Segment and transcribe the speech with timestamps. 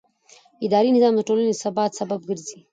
[0.65, 2.59] اداري نظام د ټولنې د ثبات سبب ګرځي.